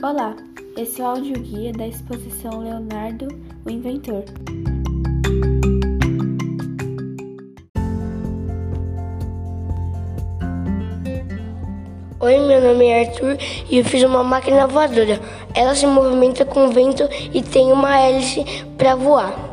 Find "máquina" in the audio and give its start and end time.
14.22-14.68